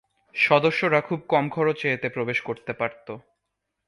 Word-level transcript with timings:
সদস্যরা 0.35 0.99
খুব 1.01 1.19
কম 1.29 1.45
খরচে 1.49 1.87
এতে 1.93 2.07
প্রবেশ 2.09 2.39
করতে 2.41 2.71
পারত। 2.73 3.07